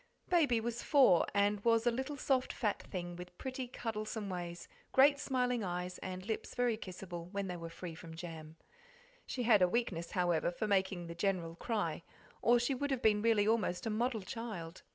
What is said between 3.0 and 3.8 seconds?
with pretty